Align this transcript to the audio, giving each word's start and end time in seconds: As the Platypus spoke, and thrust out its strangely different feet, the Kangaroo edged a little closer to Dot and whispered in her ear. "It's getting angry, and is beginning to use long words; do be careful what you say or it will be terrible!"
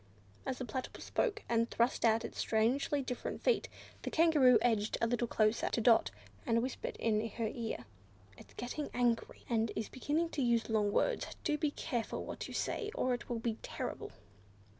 As 0.47 0.57
the 0.57 0.65
Platypus 0.65 1.03
spoke, 1.05 1.43
and 1.47 1.69
thrust 1.69 2.03
out 2.03 2.25
its 2.25 2.39
strangely 2.39 3.03
different 3.03 3.43
feet, 3.43 3.69
the 4.01 4.09
Kangaroo 4.09 4.57
edged 4.59 4.97
a 4.99 5.05
little 5.05 5.27
closer 5.27 5.69
to 5.69 5.79
Dot 5.79 6.09
and 6.43 6.63
whispered 6.63 6.95
in 6.97 7.29
her 7.29 7.45
ear. 7.53 7.85
"It's 8.35 8.55
getting 8.55 8.89
angry, 8.95 9.45
and 9.47 9.71
is 9.75 9.89
beginning 9.89 10.29
to 10.29 10.41
use 10.41 10.71
long 10.71 10.91
words; 10.91 11.27
do 11.43 11.55
be 11.55 11.69
careful 11.69 12.25
what 12.25 12.47
you 12.47 12.53
say 12.55 12.89
or 12.95 13.13
it 13.13 13.29
will 13.29 13.37
be 13.37 13.59
terrible!" 13.61 14.11